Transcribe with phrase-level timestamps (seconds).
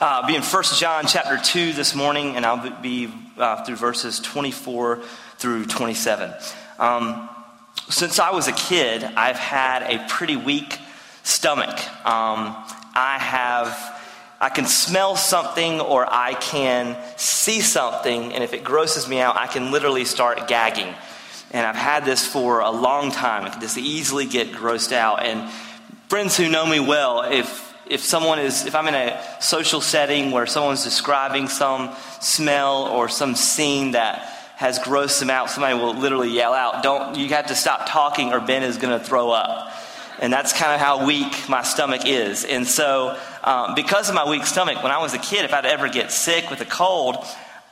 [0.00, 4.20] uh, be in 1 John chapter 2 this morning, and I'll be uh, through verses
[4.20, 5.02] 24
[5.38, 6.34] through 27.
[6.78, 7.28] Um,
[7.88, 10.78] since I was a kid, I've had a pretty weak
[11.22, 11.78] stomach.
[12.04, 12.54] Um,
[12.94, 14.00] I have,
[14.40, 19.36] I can smell something or I can see something, and if it grosses me out,
[19.36, 20.92] I can literally start gagging.
[21.52, 23.44] And I've had this for a long time.
[23.44, 25.22] I can just easily get grossed out.
[25.22, 25.50] And
[26.08, 30.30] friends who know me well, if if someone is if i'm in a social setting
[30.30, 35.94] where someone's describing some smell or some scene that has grossed them out somebody will
[35.94, 39.30] literally yell out don't you have to stop talking or ben is going to throw
[39.30, 39.72] up
[40.18, 44.28] and that's kind of how weak my stomach is and so um, because of my
[44.28, 47.16] weak stomach when i was a kid if i'd ever get sick with a cold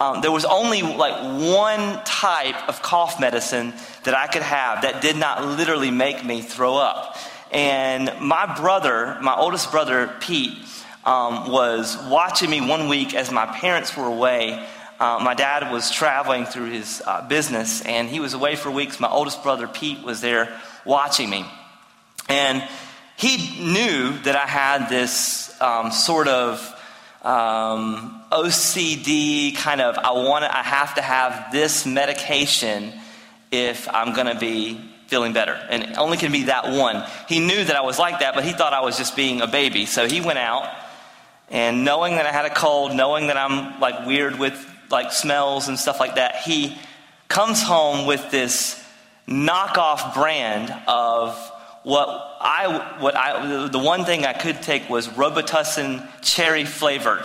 [0.00, 3.72] um, there was only like one type of cough medicine
[4.02, 7.16] that I could have that did not literally make me throw up.
[7.54, 10.58] And my brother, my oldest brother, Pete,
[11.04, 14.66] um, was watching me one week as my parents were away.
[14.98, 18.98] Uh, my dad was traveling through his uh, business and he was away for weeks.
[18.98, 20.52] My oldest brother, Pete, was there
[20.84, 21.46] watching me.
[22.28, 22.66] And
[23.16, 23.36] he
[23.72, 26.58] knew that I had this um, sort of
[27.22, 32.92] um, OCD kind of, I want I have to have this medication
[33.52, 35.54] if I'm going to be feeling better.
[35.70, 37.04] And it only can be that one.
[37.28, 39.46] He knew that I was like that, but he thought I was just being a
[39.46, 39.86] baby.
[39.86, 40.68] So he went out
[41.50, 44.58] and knowing that I had a cold, knowing that I'm like weird with
[44.90, 46.76] like smells and stuff like that, he
[47.28, 48.84] comes home with this
[49.28, 51.38] knockoff brand of
[51.84, 52.08] what
[52.40, 57.24] I, what I, the one thing I could take was Robitussin cherry flavored.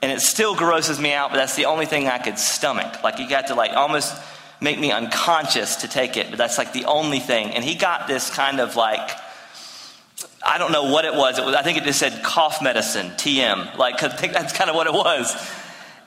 [0.00, 3.04] And it still grosses me out, but that's the only thing I could stomach.
[3.04, 4.16] Like you got to like almost
[4.62, 7.50] make me unconscious to take it, but that's like the only thing.
[7.50, 9.10] And he got this kind of like,
[10.44, 11.38] I don't know what it was.
[11.38, 13.76] It was I think it just said cough medicine, TM.
[13.76, 15.34] Like, I think that's kind of what it was.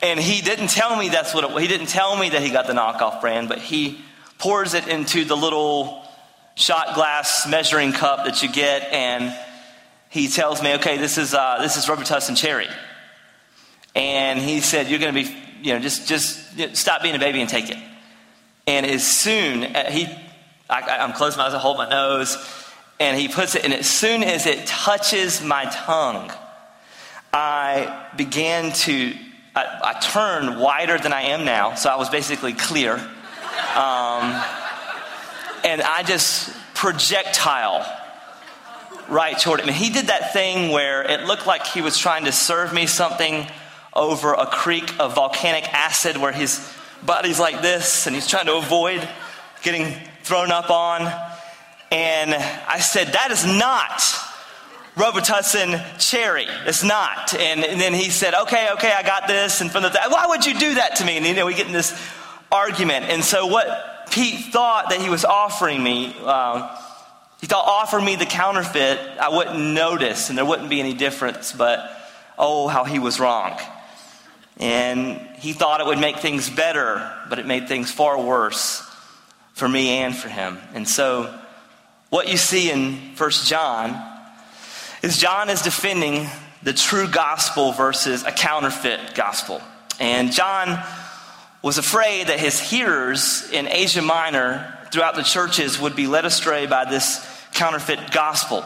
[0.01, 1.61] And he didn't tell me that's what it, was.
[1.61, 3.99] he didn't tell me that he got the knockoff brand, but he
[4.37, 6.05] pours it into the little
[6.55, 9.35] shot glass measuring cup that you get, and
[10.09, 12.67] he tells me, okay, this is, uh, this is Robitussin cherry.
[13.95, 17.41] And he said, you're going to be, you know, just, just stop being a baby
[17.41, 17.77] and take it.
[18.67, 20.07] And as soon, uh, he,
[20.69, 22.37] I, am closing my eyes, I hold my nose,
[22.99, 26.31] and he puts it, and as soon as it touches my tongue,
[27.31, 29.13] I began to,
[29.55, 32.95] I, I turned wider than I am now, so I was basically clear.
[33.75, 34.41] Um,
[35.63, 37.85] and I just projectile
[39.09, 39.67] right toward him.
[39.67, 42.87] And he did that thing where it looked like he was trying to serve me
[42.87, 43.47] something
[43.93, 46.59] over a creek of volcanic acid where his
[47.05, 49.07] body's like this and he's trying to avoid
[49.61, 49.93] getting
[50.23, 51.01] thrown up on.
[51.91, 54.01] And I said, That is not
[54.95, 56.47] Robitussin cherry.
[56.65, 57.33] It's not.
[57.33, 59.61] And, and, then he said, Okay, okay, I got this.
[59.61, 61.17] And from the, why would you do that to me?
[61.17, 61.93] And you know, we get in this
[62.51, 63.05] argument.
[63.05, 66.75] And so what Pete thought that he was offering me, uh,
[67.41, 71.51] he thought offer me the counterfeit, I wouldn't notice and there wouldn't be any difference,
[71.51, 71.91] but
[72.37, 73.59] oh, how he was wrong.
[74.57, 78.81] And he thought it would make things better, but it made things far worse
[79.53, 80.57] for me and for him.
[80.73, 81.33] And so,
[82.09, 84.01] what you see in First John
[85.01, 86.27] is John is defending
[86.63, 89.61] the true gospel versus a counterfeit gospel.
[89.99, 90.83] And John
[91.61, 96.65] was afraid that his hearers in Asia Minor throughout the churches would be led astray
[96.65, 98.63] by this counterfeit gospel.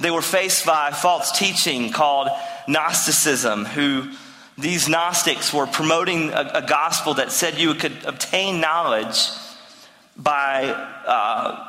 [0.00, 2.28] They were faced by false teaching called
[2.68, 4.10] Gnosticism, who
[4.58, 9.30] these Gnostics were promoting a, a gospel that said you could obtain knowledge
[10.16, 10.64] by
[11.06, 11.64] uh,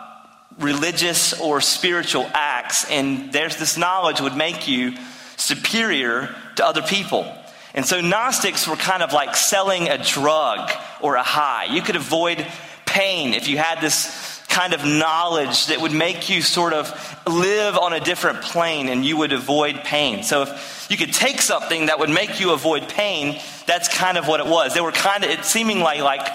[0.60, 4.96] religious or spiritual acts, and there's this knowledge would make you
[5.38, 7.26] superior to other people.
[7.74, 10.70] And so Gnostics were kind of like selling a drug
[11.02, 11.66] or a high.
[11.66, 12.46] You could avoid
[12.86, 16.88] pain if you had this kind of knowledge that would make you sort of
[17.28, 20.24] live on a different plane and you would avoid pain.
[20.24, 24.28] So if you could take something that would make you avoid pain, that's kind of
[24.28, 24.74] what it was.
[24.74, 26.28] They were kind of it seeming like like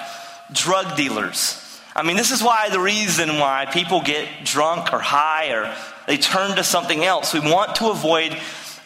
[0.52, 1.64] drug dealers.
[1.94, 5.74] I mean, this is why the reason why people get drunk or high or
[6.06, 7.32] they turn to something else.
[7.32, 8.36] We want to avoid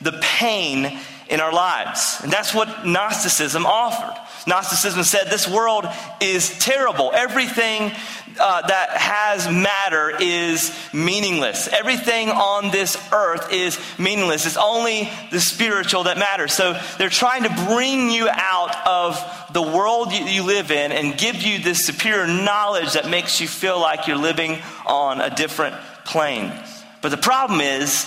[0.00, 0.98] the pain
[1.28, 2.20] in our lives.
[2.22, 4.18] And that's what Gnosticism offered.
[4.46, 5.86] Gnosticism said this world
[6.20, 7.12] is terrible.
[7.14, 7.92] Everything
[8.40, 11.68] uh, that has matter is meaningless.
[11.68, 14.46] Everything on this earth is meaningless.
[14.46, 16.52] It's only the spiritual that matters.
[16.52, 21.16] So they're trying to bring you out of the world you, you live in and
[21.16, 25.76] give you this superior knowledge that makes you feel like you're living on a different
[26.04, 26.52] plane.
[27.00, 28.06] But the problem is,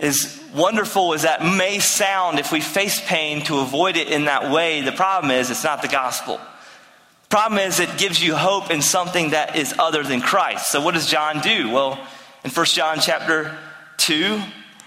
[0.00, 4.50] as wonderful as that may sound if we face pain to avoid it in that
[4.50, 6.36] way, the problem is it's not the gospel.
[6.36, 10.70] The Problem is it gives you hope in something that is other than Christ.
[10.70, 11.70] So what does John do?
[11.70, 11.98] Well,
[12.44, 13.58] in 1 John chapter
[13.98, 14.40] 2,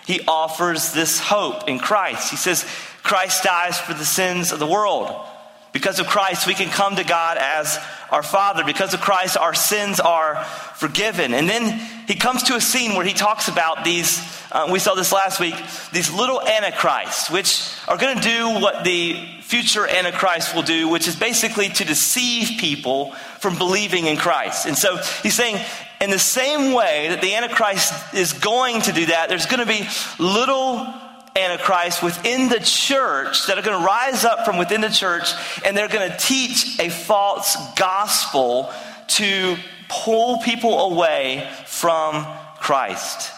[0.05, 2.31] he offers this hope in Christ.
[2.31, 2.65] He says,
[3.03, 5.27] Christ dies for the sins of the world.
[5.71, 7.79] Because of Christ, we can come to God as
[8.09, 8.63] our Father.
[8.65, 10.44] Because of Christ, our sins are
[10.75, 11.33] forgiven.
[11.33, 14.21] And then he comes to a scene where he talks about these,
[14.51, 15.56] uh, we saw this last week,
[15.94, 21.07] these little antichrists, which are going to do what the future antichrist will do, which
[21.07, 24.65] is basically to deceive people from believing in Christ.
[24.65, 25.57] And so he's saying,
[26.01, 29.65] in the same way that the antichrist is going to do that, there's going to
[29.65, 29.88] be
[30.19, 30.94] little
[31.36, 35.31] antichrist within the church that are going to rise up from within the church
[35.66, 38.72] and they're going to teach a false gospel
[39.07, 39.56] to
[39.89, 42.25] pull people away from
[42.60, 43.31] Christ.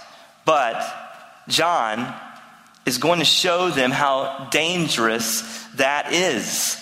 [0.46, 0.84] But
[1.48, 2.14] John
[2.86, 5.42] is going to show them how dangerous
[5.76, 6.78] that is.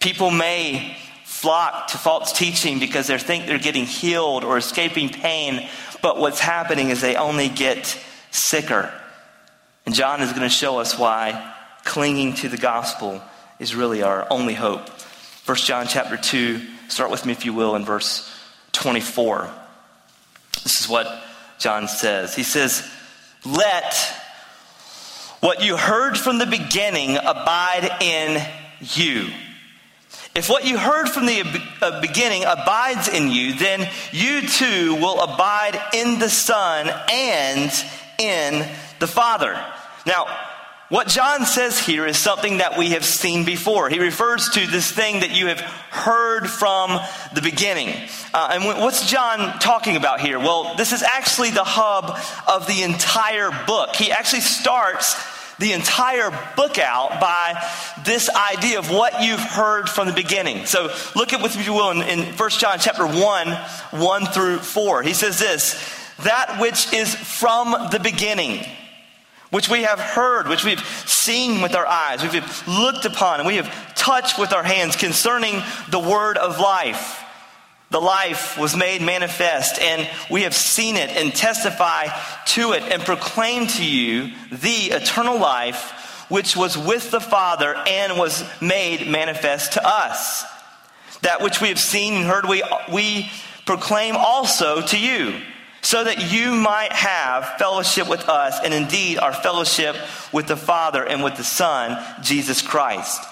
[0.00, 5.68] People may flock to false teaching because they think they're getting healed or escaping pain,
[6.02, 7.98] but what's happening is they only get
[8.30, 8.92] sicker.
[9.86, 11.54] And John is going to show us why
[11.84, 13.22] clinging to the gospel
[13.58, 14.88] is really our only hope.
[15.46, 18.28] 1 John chapter 2, start with me if you will in verse
[18.72, 19.48] 24.
[20.64, 21.06] This is what
[21.58, 22.34] John says.
[22.34, 22.86] He says,
[23.44, 23.94] Let
[25.40, 28.44] what you heard from the beginning abide in
[28.80, 29.28] you.
[30.34, 35.20] If what you heard from the uh, beginning abides in you, then you too will
[35.20, 37.72] abide in the Son and
[38.18, 38.68] in
[38.98, 39.58] the Father.
[40.06, 40.26] Now,
[40.88, 43.88] what John says here is something that we have seen before.
[43.88, 47.00] He refers to this thing that you have heard from
[47.34, 47.88] the beginning.
[48.32, 50.38] Uh, and what's John talking about here?
[50.38, 52.16] Well, this is actually the hub
[52.46, 53.96] of the entire book.
[53.96, 55.16] He actually starts
[55.58, 57.60] the entire book out by
[58.04, 60.66] this idea of what you've heard from the beginning.
[60.66, 64.26] So look at with me, if you will, in, in 1 John chapter 1, 1
[64.26, 65.02] through 4.
[65.02, 65.74] He says this,
[66.22, 68.64] that which is from the beginning
[69.56, 73.46] which we have heard, which we've seen with our eyes, which we've looked upon, and
[73.46, 77.24] we have touched with our hands concerning the word of life.
[77.88, 82.08] The life was made manifest, and we have seen it and testify
[82.48, 88.18] to it and proclaim to you the eternal life which was with the Father and
[88.18, 90.44] was made manifest to us.
[91.22, 92.62] That which we have seen and heard, we,
[92.92, 93.30] we
[93.64, 95.40] proclaim also to you
[95.86, 99.94] so that you might have fellowship with us and indeed our fellowship
[100.32, 103.22] with the Father and with the Son, Jesus Christ.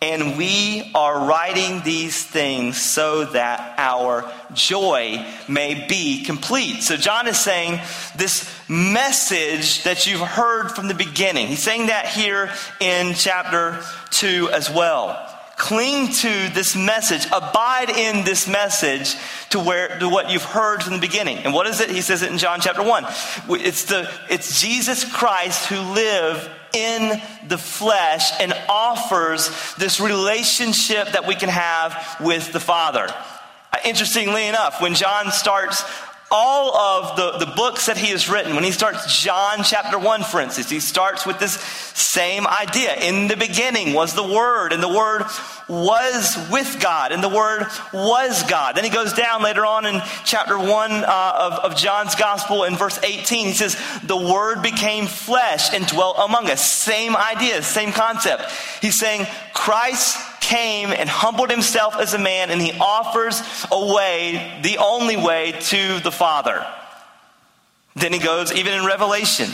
[0.00, 4.24] And we are writing these things so that our
[4.54, 6.82] joy may be complete.
[6.82, 7.78] So, John is saying
[8.16, 11.48] this message that you've heard from the beginning.
[11.48, 12.50] He's saying that here
[12.80, 15.37] in chapter 2 as well.
[15.58, 17.26] Cling to this message.
[17.26, 19.16] Abide in this message
[19.50, 21.38] to where to what you've heard from the beginning.
[21.38, 21.90] And what is it?
[21.90, 23.04] He says it in John chapter 1.
[23.50, 31.26] It's the it's Jesus Christ who lived in the flesh and offers this relationship that
[31.26, 33.12] we can have with the Father.
[33.72, 35.82] Uh, interestingly enough, when John starts
[36.30, 40.24] all of the, the books that he has written, when he starts John chapter 1,
[40.24, 42.94] for instance, he starts with this same idea.
[42.94, 45.22] In the beginning was the Word, and the Word
[45.68, 48.76] was with God, and the Word was God.
[48.76, 52.76] Then he goes down later on in chapter 1 uh, of, of John's Gospel in
[52.76, 53.46] verse 18.
[53.46, 56.62] He says, The Word became flesh and dwelt among us.
[56.62, 58.50] Same idea, same concept.
[58.82, 64.60] He's saying, Christ came and humbled himself as a man, and he offers a way,
[64.62, 66.66] the only way to the Father.
[67.94, 69.50] Then he goes, even in Revelation,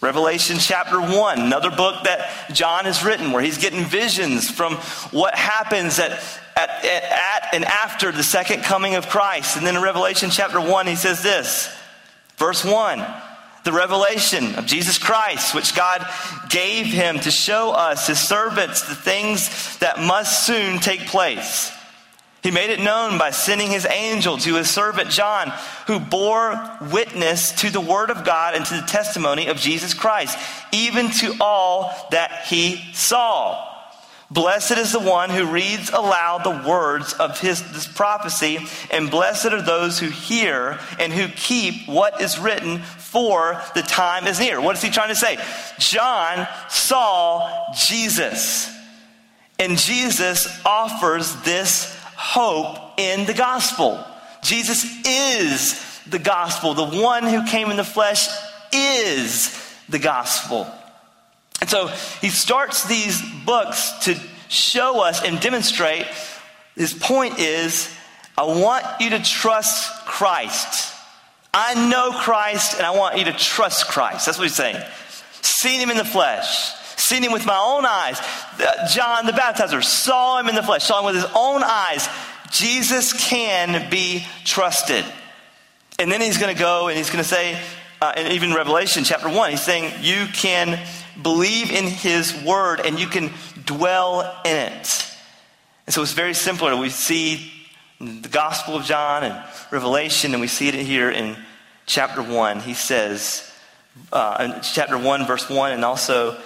[0.00, 4.76] Revelation chapter 1, another book that John has written, where he's getting visions from
[5.10, 6.12] what happens at,
[6.56, 9.58] at, at, and after the second coming of Christ.
[9.58, 11.72] And then in Revelation chapter 1, he says this,
[12.38, 13.04] verse 1
[13.64, 16.06] the revelation of Jesus Christ, which God
[16.48, 21.72] gave him to show us, his servants, the things that must soon take place.
[22.42, 25.52] He made it known by sending his angel to his servant John,
[25.86, 30.36] who bore witness to the word of God and to the testimony of Jesus Christ,
[30.72, 33.68] even to all that he saw.
[34.28, 38.58] Blessed is the one who reads aloud the words of his this prophecy,
[38.90, 44.26] and blessed are those who hear and who keep what is written, for the time
[44.26, 44.58] is near.
[44.58, 45.36] What is he trying to say?
[45.78, 48.74] John saw Jesus,
[49.58, 54.02] and Jesus offers this hope in the gospel.
[54.42, 56.72] Jesus is the gospel.
[56.72, 58.28] The one who came in the flesh
[58.72, 59.58] is
[59.90, 60.66] the gospel.
[61.60, 61.88] And so
[62.20, 66.06] he starts these books to show us and demonstrate
[66.76, 67.94] his point is
[68.38, 70.94] I want you to trust Christ.
[71.54, 74.24] I know Christ and I want you to trust Christ.
[74.24, 74.82] That's what he's saying.
[75.42, 78.18] Seen him in the flesh, seen him with my own eyes.
[78.94, 82.08] John the baptizer saw him in the flesh, saw him with his own eyes.
[82.50, 85.04] Jesus can be trusted.
[85.98, 87.60] And then he's going to go and he's going to say,
[88.00, 90.80] uh, and even Revelation chapter 1, he's saying, You can
[91.22, 93.30] believe in his word and you can
[93.64, 95.16] dwell in it.
[95.86, 96.76] And so it's very similar.
[96.76, 97.51] We see
[98.02, 101.36] the Gospel of John and Revelation, and we see it here in
[101.86, 102.60] chapter 1.
[102.60, 103.48] He says,
[104.12, 106.36] uh, in chapter 1, verse 1, and also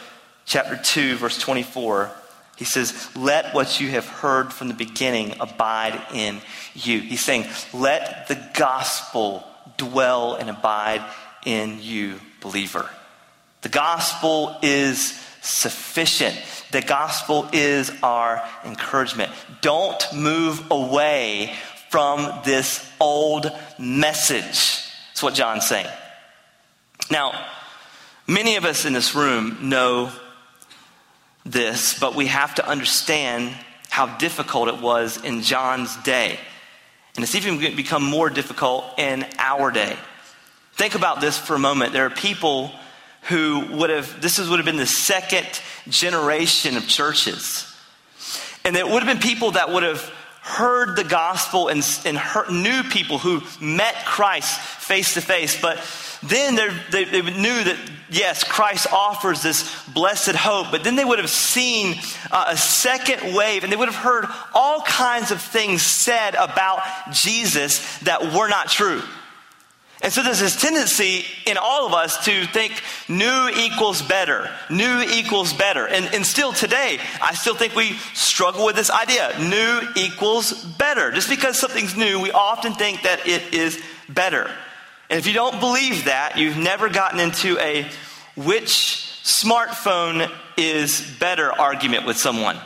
[0.44, 2.10] chapter 2, verse 24,
[2.56, 6.40] he says, Let what you have heard from the beginning abide in
[6.75, 7.00] you.
[7.00, 9.42] He's saying, Let the gospel
[9.78, 11.02] dwell and abide
[11.46, 12.88] in you, believer.
[13.62, 16.36] The gospel is sufficient.
[16.73, 19.30] The gospel is our encouragement.
[19.61, 21.54] Don't move away
[21.90, 24.82] from this old message.
[25.08, 25.88] That's what John's saying.
[27.11, 27.46] Now,
[28.26, 30.11] many of us in this room know
[31.44, 33.56] this, but we have to understand
[33.88, 36.38] how difficult it was in John's day.
[37.14, 39.96] And it's even become more difficult in our day.
[40.75, 41.94] Think about this for a moment.
[41.94, 42.73] There are people
[43.28, 45.47] who would have, this would have been the second
[45.88, 47.73] generation of churches.
[48.64, 50.02] And it would have been people that would have
[50.42, 55.61] heard the gospel and, and heard, knew people who met Christ face to face.
[55.61, 55.80] But
[56.23, 56.54] then
[56.90, 57.76] they, they knew that,
[58.11, 60.68] yes, Christ offers this blessed hope.
[60.71, 61.97] But then they would have seen
[62.30, 66.80] uh, a second wave and they would have heard all kinds of things said about
[67.11, 69.02] Jesus that were not true.
[70.02, 75.00] And so there's this tendency in all of us to think new equals better, new
[75.00, 75.86] equals better.
[75.86, 81.10] And, and still today, I still think we struggle with this idea new equals better.
[81.10, 84.50] Just because something's new, we often think that it is better.
[85.08, 87.88] And if you don't believe that, you've never gotten into a
[88.36, 92.58] which smartphone is better argument with someone.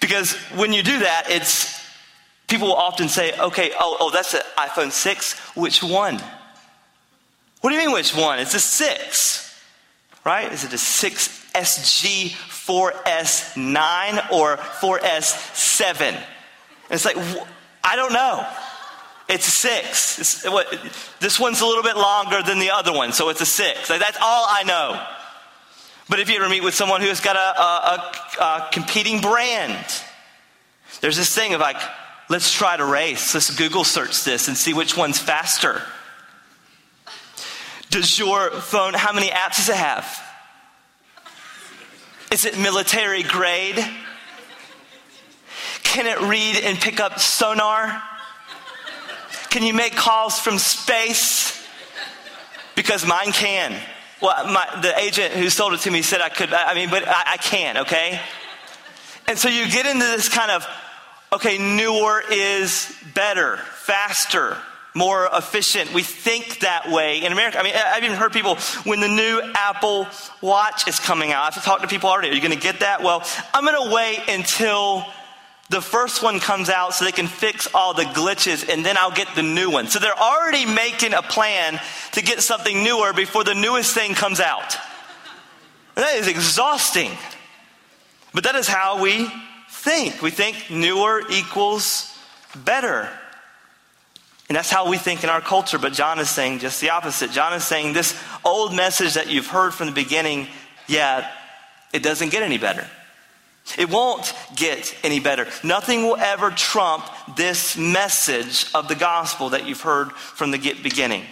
[0.00, 1.83] Because when you do that, it's
[2.54, 5.56] People will often say, okay, oh, oh, that's an iPhone 6.
[5.56, 6.22] Which one?
[7.60, 8.38] What do you mean, which one?
[8.38, 9.60] It's a 6,
[10.24, 10.52] right?
[10.52, 16.12] Is it a 6SG, 4S9, or 4S7?
[16.12, 16.24] And
[16.90, 17.16] it's like,
[17.82, 18.46] I don't know.
[19.28, 20.20] It's a six.
[20.20, 20.72] It's, what,
[21.18, 23.90] this one's a little bit longer than the other one, so it's a six.
[23.90, 25.04] Like, that's all I know.
[26.08, 29.20] But if you ever meet with someone who has got a, a, a, a competing
[29.20, 29.84] brand,
[31.00, 31.78] there's this thing of like,
[32.34, 33.32] Let's try to race.
[33.32, 35.82] Let's Google search this and see which one's faster.
[37.90, 40.04] Does your phone, how many apps does it have?
[42.32, 43.76] Is it military grade?
[45.84, 48.02] Can it read and pick up sonar?
[49.50, 51.64] Can you make calls from space?
[52.74, 53.80] Because mine can.
[54.20, 57.06] Well, my, the agent who sold it to me said I could, I mean, but
[57.06, 58.20] I, I can, okay?
[59.28, 60.66] And so you get into this kind of
[61.34, 64.56] okay, newer is better, faster,
[64.94, 65.92] more efficient.
[65.92, 67.58] We think that way in America.
[67.58, 70.06] I mean, I've even heard people when the new Apple
[70.40, 71.56] Watch is coming out.
[71.56, 72.30] I've talked to people already.
[72.30, 73.02] Are you going to get that?
[73.02, 75.04] Well, I'm going to wait until
[75.70, 79.10] the first one comes out so they can fix all the glitches and then I'll
[79.10, 79.88] get the new one.
[79.88, 81.80] So they're already making a plan
[82.12, 84.76] to get something newer before the newest thing comes out.
[85.96, 87.10] That is exhausting.
[88.32, 89.30] But that is how we
[89.84, 90.22] think.
[90.22, 92.16] We think newer equals
[92.56, 93.10] better.
[94.48, 97.30] And that's how we think in our culture, but John is saying just the opposite.
[97.30, 100.48] John is saying this old message that you've heard from the beginning,
[100.86, 101.30] yeah,
[101.92, 102.86] it doesn't get any better.
[103.78, 105.46] It won't get any better.
[105.62, 107.04] Nothing will ever trump
[107.36, 111.24] this message of the gospel that you've heard from the beginning.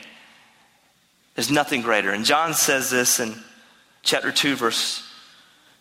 [1.35, 2.11] There's nothing greater.
[2.11, 3.35] And John says this in
[4.03, 5.07] chapter 2, verse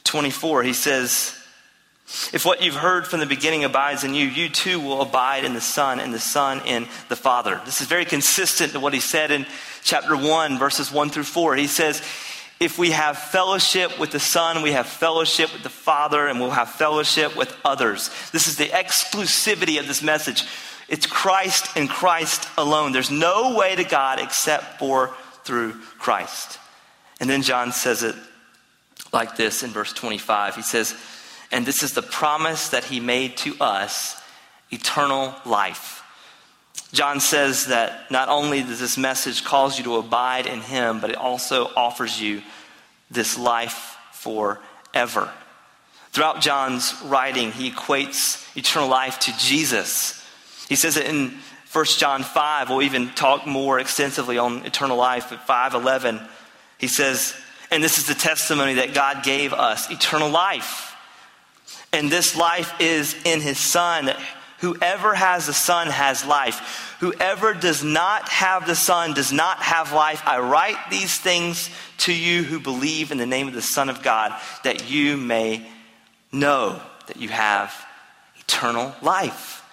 [0.03, 0.63] 24.
[0.63, 1.37] He says,
[2.33, 5.53] if what you've heard from the beginning abides in you, you too will abide in
[5.53, 7.61] the Son, and the Son in the Father.
[7.63, 9.45] This is very consistent to what he said in
[9.83, 11.55] chapter 1, verses 1 through 4.
[11.55, 12.01] He says,
[12.59, 16.51] If we have fellowship with the Son, we have fellowship with the Father, and we'll
[16.51, 18.09] have fellowship with others.
[18.31, 20.43] This is the exclusivity of this message.
[20.89, 22.91] It's Christ and Christ alone.
[22.91, 25.15] There's no way to God except for
[25.45, 26.59] through Christ.
[27.21, 28.15] And then John says it
[29.13, 30.55] like this in verse 25.
[30.55, 30.95] He says,
[31.51, 34.21] and this is the promise that he made to us
[34.71, 36.03] eternal life.
[36.93, 41.09] John says that not only does this message cause you to abide in him, but
[41.09, 42.41] it also offers you
[43.09, 45.31] this life forever.
[46.11, 50.25] Throughout John's writing, he equates eternal life to Jesus.
[50.67, 51.37] He says it in
[51.71, 52.69] 1 John 5.
[52.69, 56.27] We'll even talk more extensively on eternal life at 5:11.
[56.77, 57.33] He says,
[57.69, 60.90] "And this is the testimony that God gave us, eternal life.
[61.93, 64.11] And this life is in his son,
[64.59, 66.95] whoever has the son has life.
[66.99, 70.21] Whoever does not have the son does not have life.
[70.25, 71.69] I write these things
[71.99, 75.67] to you who believe in the name of the Son of God, that you may
[76.31, 77.73] know that you have
[78.37, 79.63] eternal life."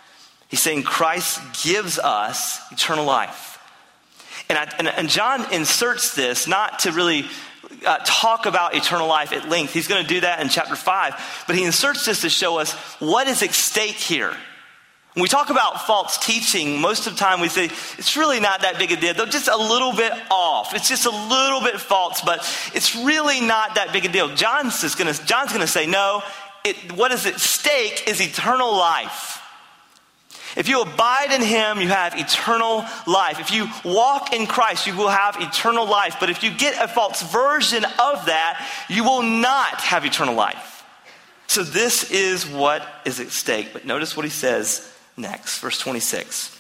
[0.49, 3.59] He's saying Christ gives us eternal life.
[4.49, 7.27] And, I, and, and John inserts this not to really
[7.85, 9.73] uh, talk about eternal life at length.
[9.73, 11.45] He's going to do that in chapter 5.
[11.47, 14.35] But he inserts this to show us what is at stake here.
[15.15, 18.61] When we talk about false teaching, most of the time we say it's really not
[18.61, 19.15] that big a deal.
[19.15, 20.75] They're just a little bit off.
[20.75, 22.39] It's just a little bit false, but
[22.73, 24.29] it's really not that big a deal.
[24.37, 26.23] John's, gonna, to say, no,
[26.65, 29.43] it, what is at stake is eternal life.
[30.59, 33.39] If you abide in him, you have eternal life.
[33.39, 36.17] If you walk in Christ, you will have eternal life.
[36.19, 40.85] But if you get a false version of that, you will not have eternal life.
[41.47, 43.69] So this is what is at stake.
[43.73, 46.57] But notice what he says next, verse 26.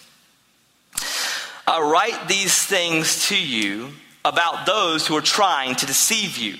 [1.67, 3.90] I write these things to you
[4.25, 6.55] about those who are trying to deceive you.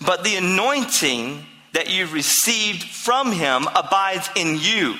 [0.00, 4.98] But the anointing that you've received from him abides in you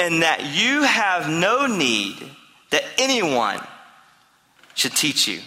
[0.00, 2.16] and that you have no need
[2.70, 3.60] that anyone
[4.74, 5.40] should teach you.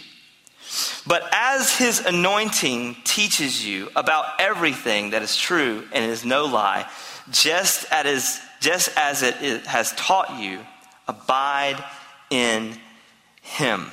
[1.08, 6.88] But as his anointing teaches you about everything that is true and is no lie,
[7.32, 10.60] just as, just as it has taught you,
[11.08, 11.84] abide
[12.30, 12.78] in
[13.42, 13.90] him.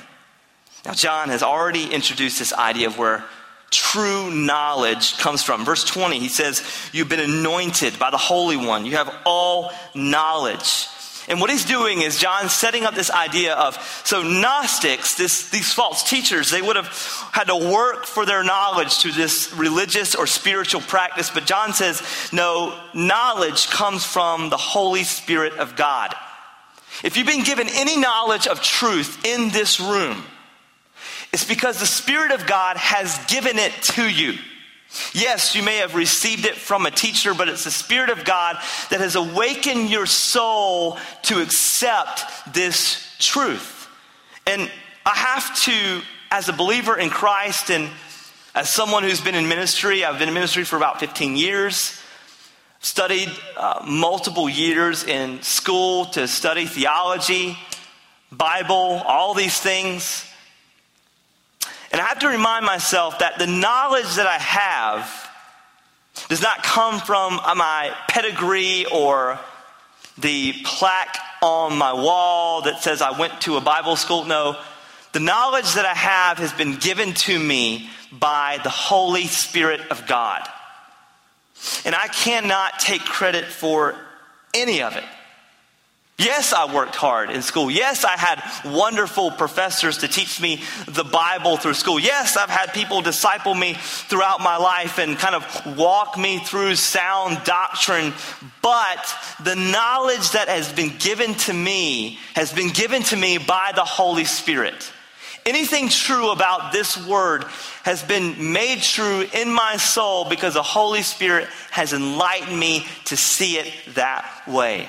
[0.85, 3.23] Now, John has already introduced this idea of where
[3.71, 5.65] true knowledge comes from.
[5.65, 8.85] Verse 20, he says, You've been anointed by the Holy One.
[8.85, 10.87] You have all knowledge.
[11.27, 15.71] And what he's doing is John's setting up this idea of so Gnostics, this, these
[15.71, 16.87] false teachers, they would have
[17.31, 21.29] had to work for their knowledge to this religious or spiritual practice.
[21.29, 22.01] But John says,
[22.33, 26.13] no, knowledge comes from the Holy Spirit of God.
[27.03, 30.23] If you've been given any knowledge of truth in this room,
[31.33, 34.37] it's because the Spirit of God has given it to you.
[35.13, 38.57] Yes, you may have received it from a teacher, but it's the Spirit of God
[38.89, 43.87] that has awakened your soul to accept this truth.
[44.45, 44.69] And
[45.05, 47.89] I have to, as a believer in Christ and
[48.53, 51.97] as someone who's been in ministry, I've been in ministry for about 15 years,
[52.79, 57.57] studied uh, multiple years in school to study theology,
[58.29, 60.25] Bible, all these things.
[61.91, 65.29] And I have to remind myself that the knowledge that I have
[66.29, 69.39] does not come from my pedigree or
[70.17, 74.23] the plaque on my wall that says I went to a Bible school.
[74.25, 74.57] No,
[75.13, 80.07] the knowledge that I have has been given to me by the Holy Spirit of
[80.07, 80.47] God.
[81.85, 83.95] And I cannot take credit for
[84.53, 85.03] any of it.
[86.17, 87.71] Yes, I worked hard in school.
[87.71, 91.99] Yes, I had wonderful professors to teach me the Bible through school.
[91.99, 96.75] Yes, I've had people disciple me throughout my life and kind of walk me through
[96.75, 98.13] sound doctrine.
[98.61, 99.03] But
[99.43, 103.83] the knowledge that has been given to me has been given to me by the
[103.83, 104.91] Holy Spirit.
[105.43, 107.45] Anything true about this word
[107.81, 113.17] has been made true in my soul because the Holy Spirit has enlightened me to
[113.17, 114.87] see it that way.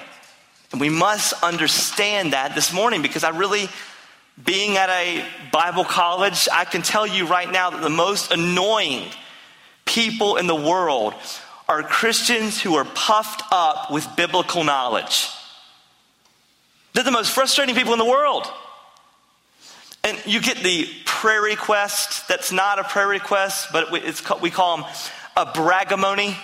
[0.72, 3.68] And we must understand that this morning because I really,
[4.42, 9.06] being at a Bible college, I can tell you right now that the most annoying
[9.84, 11.14] people in the world
[11.68, 15.28] are Christians who are puffed up with biblical knowledge.
[16.94, 18.46] They're the most frustrating people in the world.
[20.04, 24.86] And you get the prayer request that's not a prayer request, but we call them
[25.36, 26.34] a braggamony.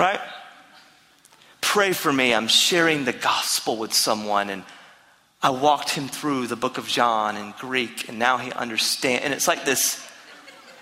[0.00, 0.20] Right?
[1.74, 2.32] Pray for me.
[2.32, 4.62] I'm sharing the gospel with someone and
[5.42, 9.24] I walked him through the book of John in Greek and now he understands.
[9.24, 10.00] And it's like this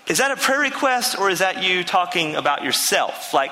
[0.05, 3.33] is that a prayer request or is that you talking about yourself?
[3.33, 3.49] Like,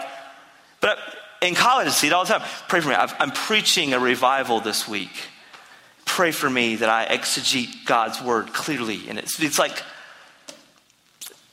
[0.82, 1.00] but
[1.42, 2.48] in college, I see it all the time.
[2.68, 2.94] Pray for me.
[2.94, 5.30] i am preaching a revival this week.
[6.06, 9.10] Pray for me that I exegete God's word clearly.
[9.10, 9.82] And it's, it's like,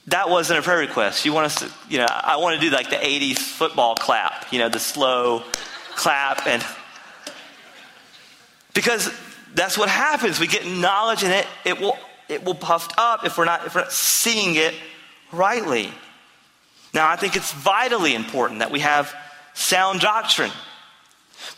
[0.09, 1.25] that wasn't a prayer request.
[1.25, 4.53] You want us to, you know, I want to do like the 80s football clap,
[4.53, 5.45] you know, the slow
[5.99, 6.65] clap and
[8.73, 9.11] Because
[9.55, 10.39] that's what happens.
[10.39, 13.75] We get knowledge and it, it will it will puffed up if we're not if
[13.75, 14.75] we're not seeing it
[15.33, 15.93] rightly.
[16.95, 19.15] Now I think it's vitally important that we have
[19.55, 20.53] sound doctrine.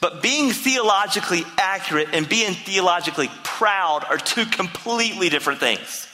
[0.01, 6.07] But being theologically accurate and being theologically proud are two completely different things.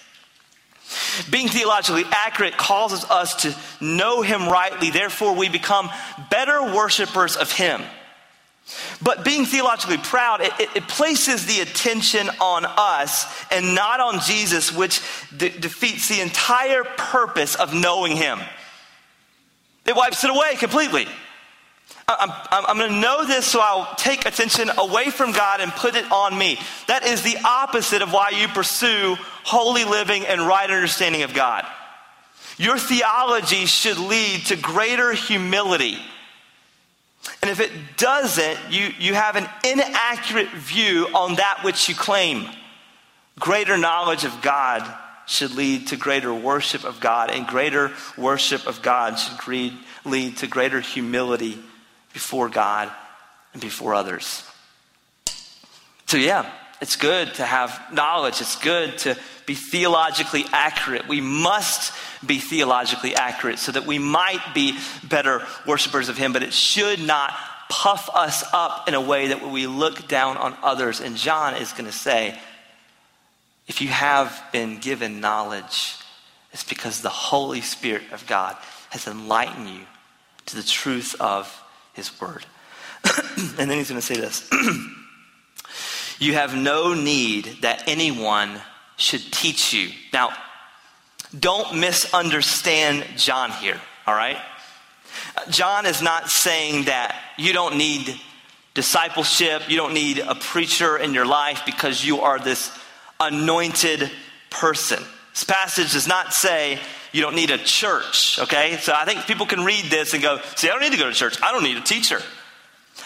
[1.31, 5.91] Being theologically accurate causes us to know Him rightly, therefore, we become
[6.31, 7.83] better worshipers of Him.
[9.01, 14.21] But being theologically proud, it, it, it places the attention on us and not on
[14.21, 15.01] Jesus, which
[15.37, 18.41] de- defeats the entire purpose of knowing Him.
[19.85, 21.07] It wipes it away completely.
[22.09, 25.73] I'm, I'm, I'm going to know this, so I'll take attention away from God and
[25.73, 26.59] put it on me.
[26.89, 31.65] That is the opposite of why you pursue holy living and right understanding of God.
[32.59, 35.99] Your theology should lead to greater humility.
[37.43, 42.49] And if it doesn't, you, you have an inaccurate view on that which you claim.
[43.39, 44.83] Greater knowledge of God
[45.27, 50.47] should lead to greater worship of God, and greater worship of God should lead to
[50.47, 51.59] greater humility
[52.13, 52.91] before God
[53.53, 54.45] and before others.
[56.07, 58.41] So, yeah, it's good to have knowledge.
[58.41, 61.09] It's good to be theologically accurate.
[61.09, 61.93] We must
[62.25, 67.01] be theologically accurate so that we might be better worshipers of Him, but it should
[67.01, 67.33] not
[67.69, 71.01] puff us up in a way that we look down on others.
[71.01, 72.39] And John is going to say,
[73.67, 75.97] if you have been given knowledge,
[76.53, 78.57] it's because the Holy Spirit of God
[78.91, 79.81] has enlightened you
[80.47, 81.63] to the truth of
[81.93, 82.45] his word.
[83.59, 84.49] and then he's going to say this
[86.19, 88.61] You have no need that anyone
[88.97, 89.91] should teach you.
[90.13, 90.33] Now,
[91.39, 94.39] don't misunderstand John here, all right?
[95.51, 98.19] John is not saying that you don't need
[98.75, 102.71] discipleship, you don't need a preacher in your life because you are this
[103.21, 104.11] anointed
[104.51, 105.03] person.
[105.33, 106.79] This passage does not say
[107.13, 108.77] you don't need a church, okay?
[108.81, 111.09] So I think people can read this and go, see, I don't need to go
[111.09, 111.41] to church.
[111.43, 112.21] I don't need a teacher.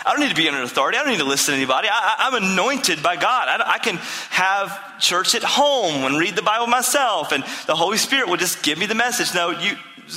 [0.05, 0.99] I don't need to be under authority.
[0.99, 1.89] I don't need to listen to anybody.
[1.91, 3.49] I, am anointed by God.
[3.49, 3.97] I, I, can
[4.31, 8.63] have church at home and read the Bible myself, and the Holy Spirit will just
[8.63, 9.35] give me the message.
[9.35, 9.77] No, you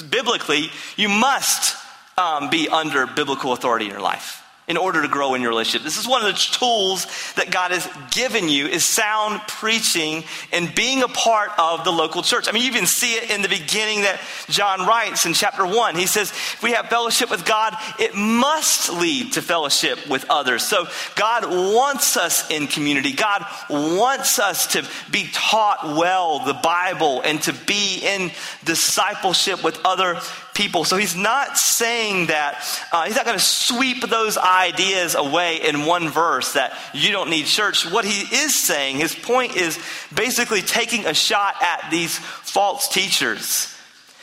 [0.10, 1.78] biblically, you must
[2.18, 5.84] um, be under biblical authority in your life in order to grow in your relationship.
[5.84, 10.24] This is one of the tools that God has given you is sound preaching
[10.54, 12.48] and being a part of the local church.
[12.48, 15.96] I mean, you even see it in the beginning that John writes in chapter 1.
[15.96, 20.64] He says, if we have fellowship with God, it must lead to fellowship with others.
[20.64, 23.12] So God wants us in community.
[23.12, 28.32] God wants us to be taught well the Bible and to be in
[28.64, 30.20] discipleship with other
[30.54, 30.84] people.
[30.84, 35.86] So he's not saying that, uh, he's not going to sweep those ideas away in
[35.86, 37.90] one verse that you don't need church.
[37.90, 39.80] What he is saying, his point is
[40.14, 43.70] basically taking a shot at these false teachers.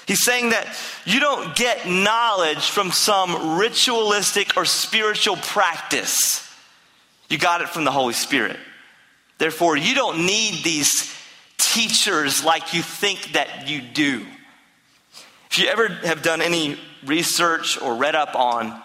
[0.07, 0.67] He's saying that
[1.05, 6.47] you don't get knowledge from some ritualistic or spiritual practice.
[7.29, 8.57] You got it from the Holy Spirit.
[9.39, 11.15] Therefore, you don't need these
[11.59, 14.27] teachers like you think that you do.
[15.51, 18.81] If you ever have done any research or read up on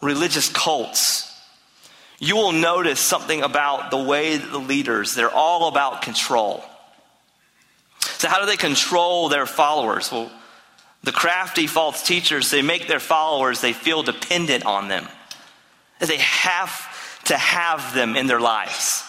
[0.00, 1.32] religious cults,
[2.18, 6.64] you will notice something about the way the leaders, they're all about control.
[8.00, 10.10] So, how do they control their followers?
[10.10, 10.30] Well,
[11.02, 15.06] the crafty false teachers, they make their followers, they feel dependent on them.
[15.98, 19.02] They have to have them in their lives.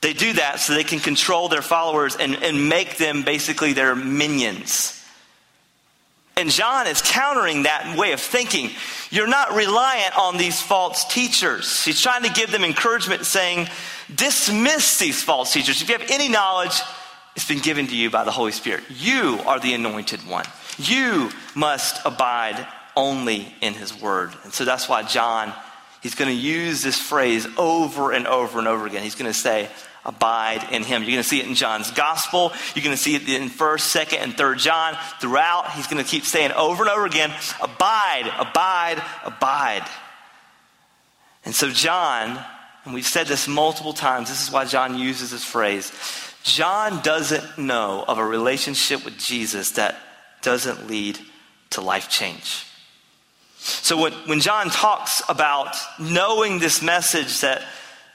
[0.00, 3.94] They do that so they can control their followers and, and make them basically their
[3.94, 5.03] minions.
[6.36, 8.70] And John is countering that way of thinking.
[9.10, 11.84] You're not reliant on these false teachers.
[11.84, 13.68] He's trying to give them encouragement, saying,
[14.12, 15.80] dismiss these false teachers.
[15.80, 16.80] If you have any knowledge,
[17.36, 18.82] it's been given to you by the Holy Spirit.
[18.90, 20.44] You are the anointed one.
[20.76, 22.66] You must abide
[22.96, 24.32] only in his word.
[24.42, 25.52] And so that's why John,
[26.02, 29.02] he's going to use this phrase over and over and over again.
[29.02, 29.68] He's going to say,
[30.04, 31.02] abide in him.
[31.02, 32.52] You're going to see it in John's gospel.
[32.74, 34.96] You're going to see it in 1st, 2nd, and 3rd John.
[35.20, 39.88] Throughout, he's going to keep saying over and over again, abide, abide, abide.
[41.44, 42.42] And so, John,
[42.84, 45.92] and we've said this multiple times, this is why John uses this phrase.
[46.42, 49.96] John doesn't know of a relationship with Jesus that
[50.42, 51.18] doesn't lead
[51.70, 52.66] to life change.
[53.56, 57.62] So, when, when John talks about knowing this message that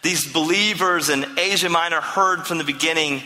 [0.01, 3.21] these believers in Asia Minor heard from the beginning,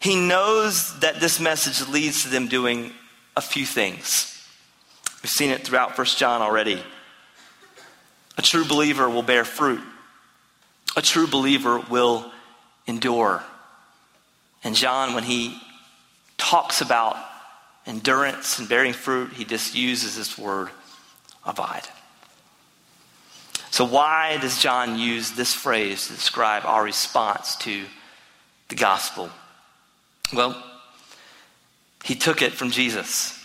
[0.00, 2.92] he knows that this message leads to them doing
[3.36, 4.32] a few things.
[5.22, 6.82] We've seen it throughout First John already.
[8.38, 9.80] A true believer will bear fruit.
[10.96, 12.30] A true believer will
[12.86, 13.42] endure.
[14.62, 15.58] And John, when he
[16.36, 17.16] talks about
[17.86, 20.68] endurance and bearing fruit, he just uses this word,
[21.44, 21.86] abide.
[23.76, 27.84] So, why does John use this phrase to describe our response to
[28.70, 29.28] the gospel?
[30.32, 30.56] Well,
[32.02, 33.38] he took it from Jesus.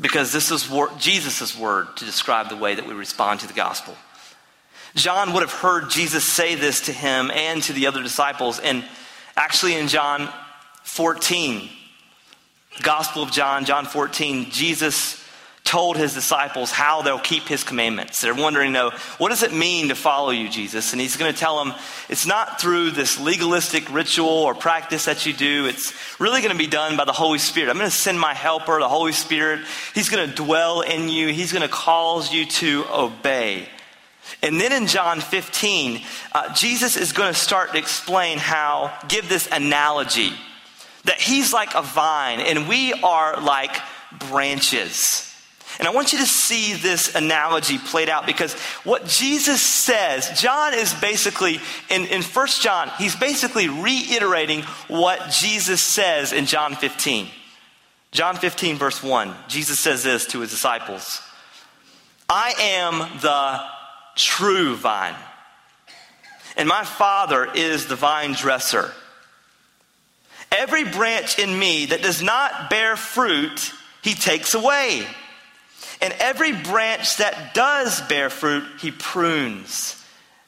[0.00, 3.94] Because this is Jesus' word to describe the way that we respond to the gospel.
[4.96, 8.58] John would have heard Jesus say this to him and to the other disciples.
[8.58, 8.84] And
[9.36, 10.28] actually, in John
[10.82, 11.70] 14,
[12.82, 15.17] Gospel of John, John 14, Jesus
[15.68, 18.22] told his disciples how they'll keep his commandments.
[18.22, 20.92] They're wondering, know, what does it mean to follow you, Jesus?
[20.92, 21.74] And he's going to tell them
[22.08, 25.66] it's not through this legalistic ritual or practice that you do.
[25.66, 27.68] It's really going to be done by the Holy Spirit.
[27.68, 29.60] I'm going to send my helper, the Holy Spirit.
[29.94, 31.28] He's going to dwell in you.
[31.28, 33.68] He's going to cause you to obey.
[34.42, 36.00] And then in John 15,
[36.32, 40.32] uh, Jesus is going to start to explain how, give this analogy
[41.04, 43.76] that he's like a vine and we are like
[44.18, 45.27] branches.
[45.78, 50.74] And I want you to see this analogy played out because what Jesus says, John
[50.74, 57.28] is basically, in, in 1 John, he's basically reiterating what Jesus says in John 15.
[58.10, 61.22] John 15, verse 1, Jesus says this to his disciples
[62.28, 63.60] I am the
[64.16, 65.14] true vine,
[66.56, 68.92] and my Father is the vine dresser.
[70.50, 75.06] Every branch in me that does not bear fruit, he takes away.
[76.00, 80.02] And every branch that does bear fruit, he prunes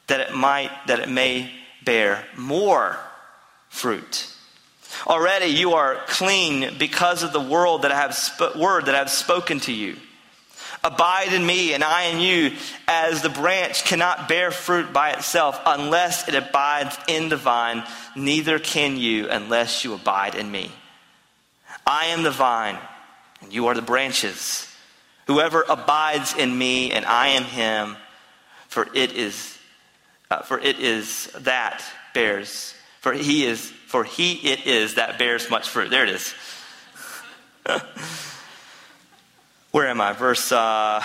[0.07, 1.51] that it might that it may
[1.83, 2.97] bear more
[3.69, 4.27] fruit.
[5.07, 8.99] Already you are clean because of the word that I have sp- word that I
[8.99, 9.95] have spoken to you.
[10.83, 12.55] Abide in me and I in you,
[12.87, 17.83] as the branch cannot bear fruit by itself unless it abides in the vine,
[18.15, 20.71] neither can you unless you abide in me.
[21.85, 22.79] I am the vine,
[23.41, 24.67] and you are the branches.
[25.27, 27.97] Whoever abides in me and I in him,
[28.67, 29.57] for it is,
[30.29, 35.49] uh, for it is that bears, for he is, for he it is that bears
[35.49, 35.89] much fruit.
[35.89, 36.33] There it is.
[39.71, 40.13] Where am I?
[40.13, 40.99] Verse uh,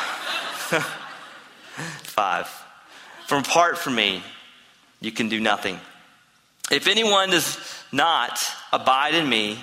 [2.02, 2.48] five.
[3.26, 4.22] From apart from me,
[5.00, 5.78] you can do nothing.
[6.70, 7.58] If anyone does
[7.92, 8.40] not
[8.72, 9.58] abide in me,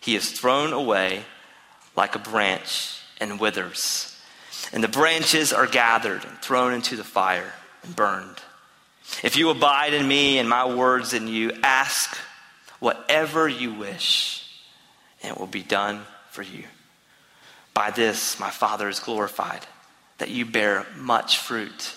[0.00, 1.24] he is thrown away
[1.96, 4.16] like a branch and withers.
[4.72, 7.52] And the branches are gathered and thrown into the fire
[7.82, 8.38] and burned.
[9.22, 12.16] If you abide in me and my words in you, ask
[12.78, 14.44] whatever you wish,
[15.22, 16.64] and it will be done for you.
[17.74, 19.66] By this, my Father is glorified,
[20.18, 21.96] that you bear much fruit,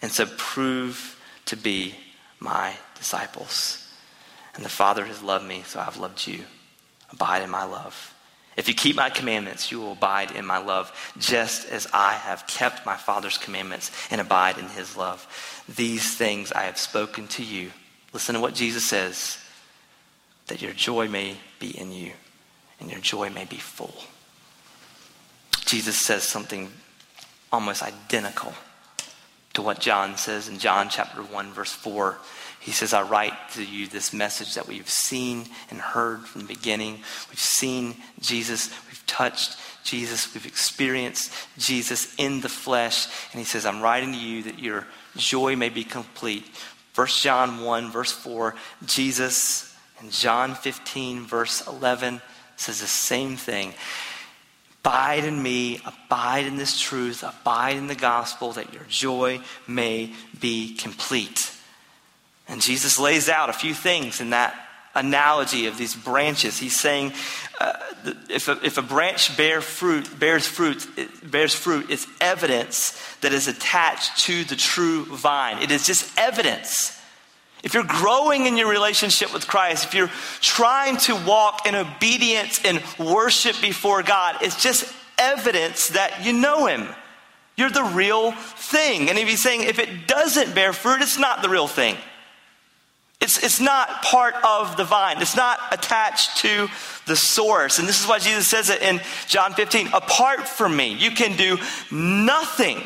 [0.00, 1.94] and so prove to be
[2.40, 3.78] my disciples.
[4.54, 6.44] And the Father has loved me, so I've loved you.
[7.10, 8.11] Abide in my love.
[8.56, 12.46] If you keep my commandments, you will abide in my love, just as I have
[12.46, 15.26] kept my Father's commandments and abide in his love.
[15.74, 17.70] These things I have spoken to you.
[18.12, 19.38] Listen to what Jesus says
[20.48, 22.12] that your joy may be in you
[22.78, 23.94] and your joy may be full.
[25.64, 26.70] Jesus says something
[27.50, 28.52] almost identical
[29.54, 32.18] to what John says in John chapter 1, verse 4.
[32.62, 36.54] He says, I write to you this message that we've seen and heard from the
[36.54, 36.94] beginning.
[37.28, 43.08] We've seen Jesus, we've touched Jesus, we've experienced Jesus in the flesh.
[43.32, 46.44] And he says, I'm writing to you that your joy may be complete.
[46.94, 48.54] 1 John 1, verse 4,
[48.86, 52.22] Jesus and John 15, verse 11
[52.56, 53.74] says the same thing.
[54.84, 60.12] Abide in me, abide in this truth, abide in the gospel that your joy may
[60.40, 61.52] be complete.
[62.52, 64.54] And Jesus lays out a few things in that
[64.94, 66.58] analogy of these branches.
[66.58, 67.14] He's saying
[67.58, 67.72] uh,
[68.28, 73.32] if, a, if a branch bear fruit, bears fruit, it bears fruit, it's evidence that
[73.32, 75.62] is attached to the true vine.
[75.62, 77.00] It is just evidence.
[77.62, 80.10] If you're growing in your relationship with Christ, if you're
[80.42, 86.66] trying to walk in obedience and worship before God, it's just evidence that you know
[86.66, 86.86] Him.
[87.56, 89.08] You're the real thing.
[89.08, 91.96] And if he's saying if it doesn't bear fruit, it's not the real thing.
[93.22, 95.22] It's, it's not part of the vine.
[95.22, 96.66] It's not attached to
[97.06, 97.78] the source.
[97.78, 101.36] And this is why Jesus says it in John 15 apart from me, you can
[101.36, 101.56] do
[101.92, 102.82] nothing.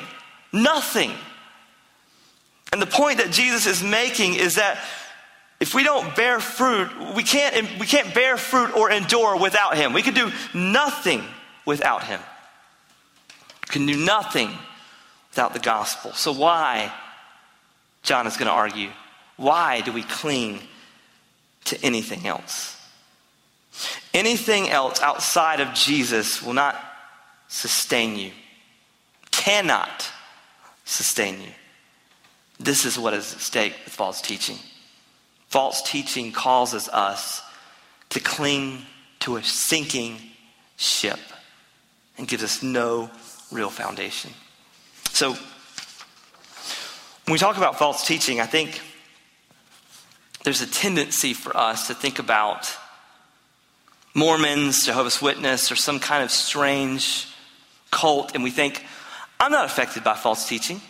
[0.52, 1.10] Nothing.
[2.70, 4.78] And the point that Jesus is making is that
[5.58, 9.94] if we don't bear fruit, we can't, we can't bear fruit or endure without Him.
[9.94, 11.24] We can do nothing
[11.64, 12.20] without Him.
[13.68, 14.50] We can do nothing
[15.30, 16.12] without the gospel.
[16.12, 16.92] So, why,
[18.02, 18.90] John is going to argue,
[19.36, 20.60] why do we cling
[21.64, 22.76] to anything else?
[24.14, 26.76] Anything else outside of Jesus will not
[27.48, 28.32] sustain you,
[29.30, 30.10] cannot
[30.84, 31.52] sustain you.
[32.58, 34.58] This is what is at stake with false teaching.
[35.48, 37.42] False teaching causes us
[38.08, 38.82] to cling
[39.20, 40.18] to a sinking
[40.76, 41.18] ship
[42.16, 43.10] and gives us no
[43.50, 44.32] real foundation.
[45.10, 45.32] So,
[47.24, 48.80] when we talk about false teaching, I think
[50.46, 52.72] there's a tendency for us to think about
[54.14, 57.26] Mormons, Jehovah's Witness, or some kind of strange
[57.90, 58.86] cult, and we think,
[59.40, 60.80] I'm not affected by false teaching.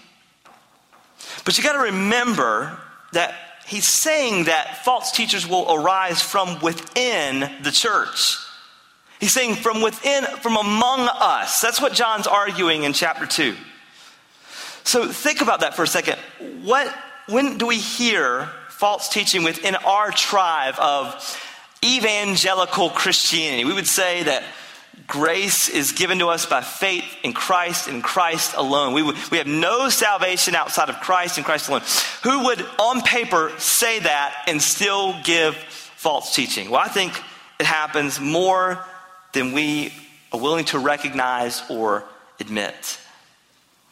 [1.46, 2.78] But you got to remember
[3.14, 3.34] that
[3.66, 8.36] he's saying that false teachers will arise from within the church.
[9.20, 11.60] He's saying from within, from among us.
[11.60, 13.56] That's what John's arguing in chapter 2.
[14.84, 16.18] So think about that for a second.
[16.62, 16.94] What,
[17.26, 21.40] when do we hear false teaching within our tribe of
[21.82, 23.64] evangelical Christianity?
[23.64, 24.42] We would say that
[25.06, 28.92] grace is given to us by faith in Christ and Christ alone.
[28.92, 31.82] We, we have no salvation outside of Christ and Christ alone.
[32.22, 36.68] Who would, on paper, say that and still give false teaching?
[36.70, 37.12] Well, I think
[37.58, 38.84] it happens more
[39.32, 39.92] than we
[40.32, 42.04] are willing to recognize or
[42.40, 42.98] admit.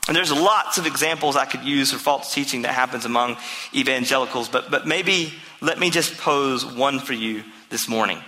[0.06, 3.38] And there's lots of examples I could use for false teaching that happens among
[3.74, 8.18] evangelicals, but, but maybe let me just pose one for you this morning.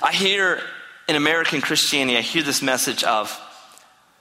[0.00, 0.60] I hear
[1.08, 3.38] in American Christianity, I hear this message of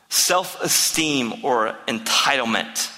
[0.09, 2.91] self esteem or entitlement.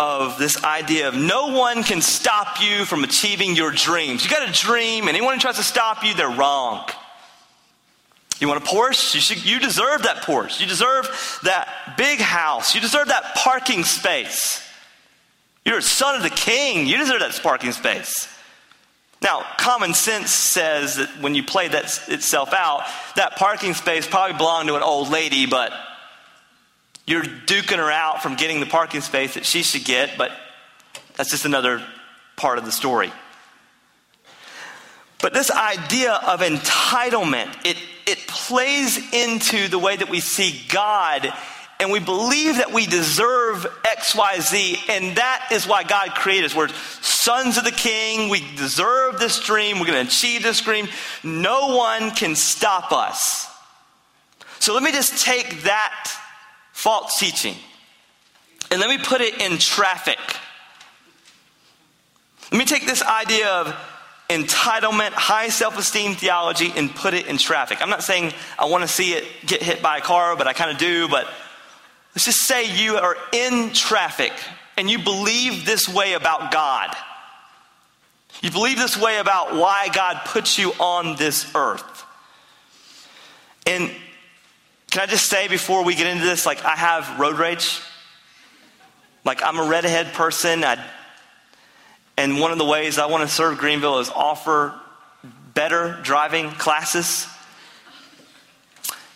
[0.00, 4.24] Of this idea of no one can stop you from achieving your dreams.
[4.24, 6.88] You got a dream, and anyone who tries to stop you, they're wrong.
[8.40, 9.14] You want a Porsche?
[9.14, 10.60] You, should, you deserve that Porsche.
[10.60, 12.74] You deserve that big house.
[12.74, 14.64] You deserve that parking space.
[15.64, 16.86] You're a son of the king.
[16.86, 18.28] You deserve that parking space.
[19.20, 22.84] Now, common sense says that when you play that itself out,
[23.16, 25.72] that parking space probably belonged to an old lady, but
[27.06, 30.30] you're duking her out from getting the parking space that she should get, but
[31.16, 31.82] that's just another
[32.36, 33.12] part of the story.
[35.20, 37.76] But this idea of entitlement, it,
[38.08, 41.32] it plays into the way that we see God
[41.80, 46.54] and we believe that we deserve XYZ, and that is why God created us.
[46.54, 46.68] We're
[47.02, 48.30] sons of the king.
[48.30, 49.78] We deserve this dream.
[49.78, 50.88] We're going to achieve this dream.
[51.22, 53.48] No one can stop us.
[54.58, 56.12] So let me just take that
[56.72, 57.54] false teaching
[58.72, 60.18] and let me put it in traffic.
[62.50, 63.97] Let me take this idea of
[64.28, 67.78] entitlement, high self esteem theology, and put it in traffic.
[67.80, 70.52] I'm not saying I want to see it get hit by a car, but I
[70.52, 71.08] kind of do.
[71.08, 71.28] But
[72.18, 74.32] Let's just say you are in traffic
[74.76, 76.92] and you believe this way about God.
[78.42, 82.04] You believe this way about why God puts you on this earth.
[83.68, 83.88] And
[84.90, 87.80] can I just say before we get into this, like I have road rage.
[89.24, 90.64] Like I'm a redhead person.
[90.64, 90.84] I,
[92.18, 94.74] and one of the ways I want to serve Greenville is offer
[95.54, 97.28] better driving classes.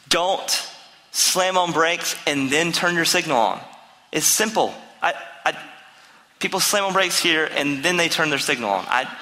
[0.09, 0.69] Don't
[1.11, 3.61] slam on brakes, and then turn your signal on.
[4.13, 4.73] It's simple.
[5.03, 5.59] I, I,
[6.39, 8.85] people slam on brakes here, and then they turn their signal on.
[8.87, 9.13] I,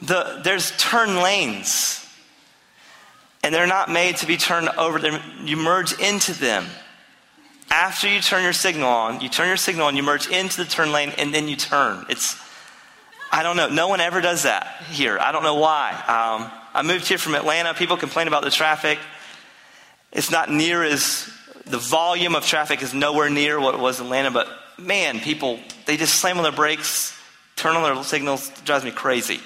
[0.00, 2.06] the, there's turn lanes,
[3.42, 5.00] and they're not made to be turned over.
[5.00, 6.64] They're, you merge into them.
[7.70, 10.64] After you turn your signal on, you turn your signal on, you merge into the
[10.64, 12.06] turn lane, and then you turn.
[12.08, 12.40] It's,
[13.30, 13.68] I don't know.
[13.68, 15.18] No one ever does that here.
[15.18, 15.90] I don't know why.
[15.92, 17.74] Um, I moved here from Atlanta.
[17.74, 18.98] People complain about the traffic.
[20.12, 21.30] It's not near as,
[21.66, 25.60] the volume of traffic is nowhere near what it was in Atlanta, but man, people,
[25.86, 27.16] they just slam on their brakes,
[27.56, 29.40] turn on their signals, drives me crazy.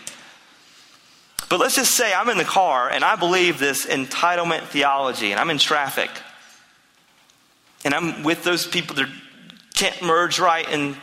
[1.49, 5.41] But let's just say I'm in the car and I believe this entitlement theology and
[5.41, 6.11] I'm in traffic.
[7.85, 9.09] And I'm with those people that
[9.75, 10.97] can't merge right and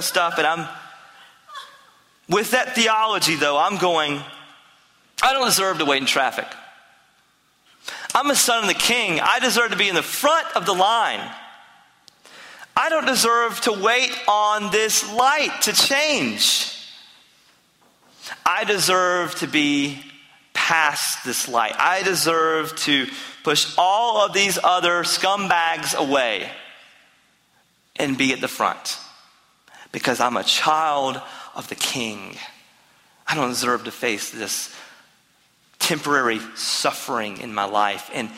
[0.00, 0.34] stuff.
[0.38, 0.68] And I'm
[2.28, 4.20] with that theology, though, I'm going,
[5.22, 6.46] I don't deserve to wait in traffic.
[8.14, 9.20] I'm a son of the king.
[9.20, 11.20] I deserve to be in the front of the line.
[12.76, 16.70] I don't deserve to wait on this light to change.
[18.44, 20.02] I deserve to be
[20.52, 21.74] past this light.
[21.78, 23.06] I deserve to
[23.42, 26.50] push all of these other scumbags away
[27.96, 28.98] and be at the front
[29.92, 31.20] because I'm a child
[31.54, 32.36] of the king.
[33.26, 34.74] I don't deserve to face this
[35.78, 38.10] temporary suffering in my life.
[38.14, 38.30] And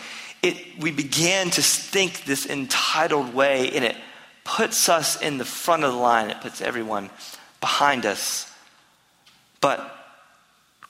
[0.43, 3.97] it, we began to think this entitled way, and it
[4.45, 7.11] puts us in the front of the line, it puts everyone
[7.61, 8.53] behind us.
[9.61, 9.81] But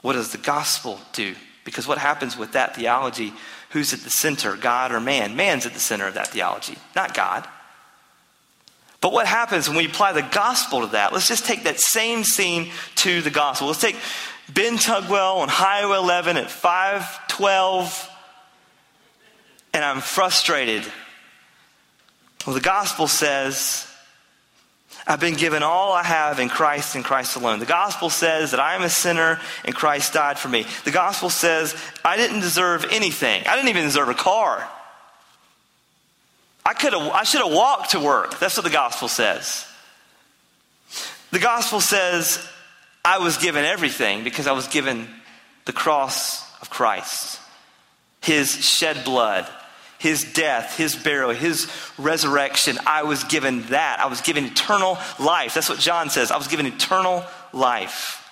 [0.02, 1.34] what does the gospel do?
[1.64, 3.32] Because what happens with that theology?
[3.70, 5.36] Who's at the center, God or man?
[5.36, 7.48] Man's at the center of that theology, not God.
[9.00, 11.12] But what happens when we apply the gospel to that?
[11.12, 13.68] Let's just take that same scene to the gospel.
[13.68, 13.96] Let's take
[14.52, 18.10] Ben Tugwell on Highway 11 at 512,
[19.74, 20.84] and I'm frustrated.
[22.46, 23.86] Well, the gospel says,
[25.06, 27.60] I've been given all I have in Christ and Christ alone.
[27.60, 30.66] The gospel says that I am a sinner and Christ died for me.
[30.84, 33.46] The gospel says I didn't deserve anything.
[33.46, 34.68] I didn't even deserve a car.
[36.66, 38.40] I could have I should have walked to work.
[38.40, 39.64] That's what the gospel says.
[41.30, 42.44] The gospel says
[43.04, 45.08] I was given everything because I was given
[45.64, 47.38] the cross of Christ.
[48.20, 49.46] His shed blood,
[49.98, 52.78] his death, his burial, his resurrection.
[52.84, 54.00] I was given that.
[54.00, 55.54] I was given eternal life.
[55.54, 56.32] That's what John says.
[56.32, 58.28] I was given eternal life.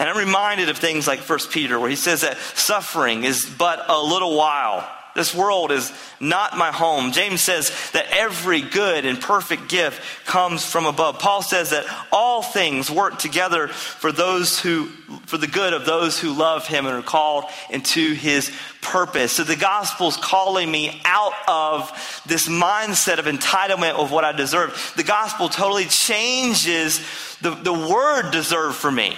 [0.00, 3.88] And I'm reminded of things like 1 Peter, where he says that suffering is but
[3.88, 4.88] a little while.
[5.14, 7.12] This world is not my home.
[7.12, 11.20] James says that every good and perfect gift comes from above.
[11.20, 14.86] Paul says that all things work together for those who,
[15.26, 18.50] for the good of those who love him and are called into his
[18.82, 19.34] purpose.
[19.34, 24.94] So the gospel's calling me out of this mindset of entitlement of what I deserve.
[24.96, 27.00] The gospel totally changes
[27.40, 29.14] the, the word deserve for me.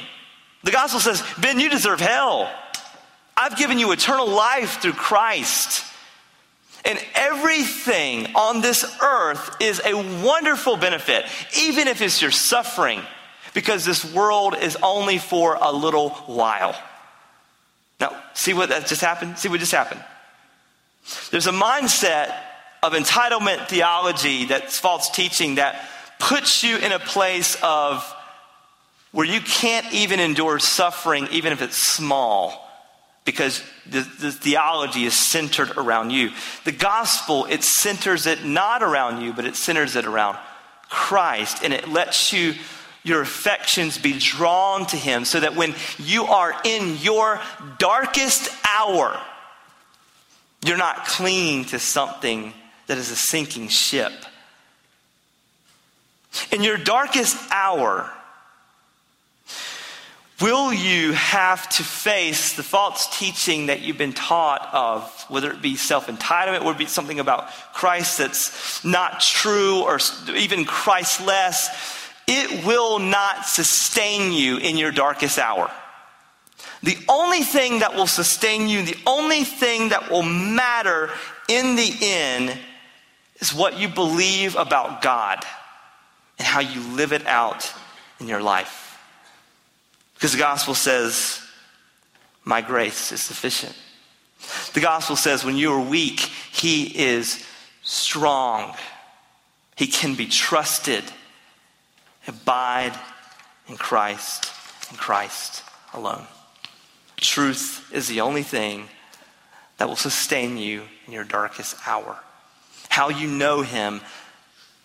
[0.63, 2.51] The gospel says, Ben, you deserve hell.
[3.37, 5.85] I've given you eternal life through Christ.
[6.85, 11.27] And everything on this earth is a wonderful benefit,
[11.59, 13.03] even if it's your suffering,
[13.55, 16.81] because this world is only for a little while.
[17.99, 19.39] Now, see what that just happened?
[19.39, 20.03] See what just happened?
[21.31, 22.35] There's a mindset
[22.83, 25.89] of entitlement theology that's false teaching that
[26.21, 28.05] puts you in a place of
[29.11, 32.66] where you can't even endure suffering, even if it's small
[33.27, 36.31] because the, the, theology is centered around you.
[36.65, 40.39] The gospel, it centers it not around you, but it centers it around
[40.89, 42.55] Christ, and it lets you
[43.03, 47.41] your affections be drawn to him so that when you are in your
[47.79, 49.21] darkest hour,
[50.65, 52.53] you're not clinging to something
[52.87, 54.13] that is a sinking ship.
[56.53, 58.11] In your darkest hour,
[60.41, 65.63] Will you have to face the false teaching that you've been taught of, whether it
[65.63, 69.99] be self entitlement, or it be something about Christ that's not true, or
[70.35, 71.71] even Christless?
[72.27, 75.71] It will not sustain you in your darkest hour.
[76.83, 81.09] The only thing that will sustain you, the only thing that will matter
[81.49, 82.59] in the end,
[83.41, 85.45] is what you believe about God
[86.39, 87.73] and how you live it out
[88.21, 88.86] in your life.
[90.27, 91.41] Because the gospel says,
[92.43, 93.77] My grace is sufficient.
[94.75, 97.47] The gospel says, when you are weak, he is
[97.85, 98.75] strong.
[99.77, 101.05] He can be trusted.
[102.27, 102.99] Abide
[103.69, 104.51] in Christ,
[104.91, 105.63] in Christ
[105.95, 106.27] alone.
[107.19, 108.89] Truth is the only thing
[109.77, 112.19] that will sustain you in your darkest hour.
[112.89, 114.01] How you know him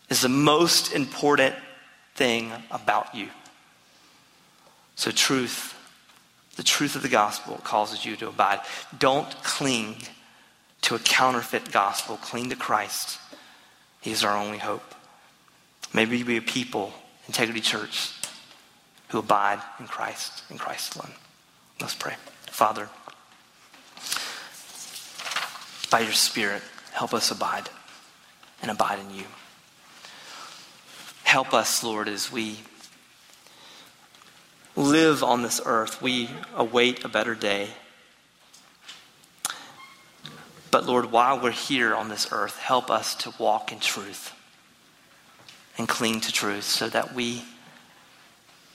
[0.07, 1.55] is the most important
[2.13, 3.29] thing about you.
[5.01, 5.75] So, truth,
[6.57, 8.59] the truth of the gospel causes you to abide.
[8.99, 9.95] Don't cling
[10.81, 13.17] to a counterfeit gospel, cling to Christ.
[13.99, 14.93] He is our only hope.
[15.91, 16.93] Maybe you be a people,
[17.25, 18.11] Integrity Church,
[19.07, 21.13] who abide in Christ, in Christ alone.
[21.79, 22.13] Let's pray.
[22.51, 22.87] Father,
[25.89, 27.69] by your Spirit, help us abide
[28.61, 29.25] and abide in you.
[31.23, 32.59] Help us, Lord, as we
[34.75, 37.69] live on this earth, we await a better day.
[40.71, 44.33] But Lord, while we're here on this earth, help us to walk in truth
[45.77, 47.43] and cling to truth so that we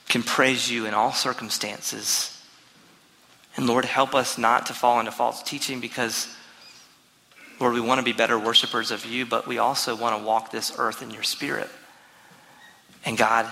[0.08, 2.32] can praise you in all circumstances.
[3.56, 6.28] And Lord, help us not to fall into false teaching because,
[7.58, 10.50] Lord, we want to be better worshipers of you, but we also want to walk
[10.50, 11.70] this earth in your spirit.
[13.06, 13.50] And God,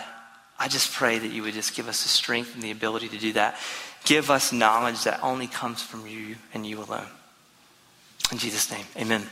[0.58, 3.18] I just pray that you would just give us the strength and the ability to
[3.18, 3.58] do that.
[4.04, 7.08] Give us knowledge that only comes from you and you alone.
[8.30, 9.26] In Jesus' name, amen.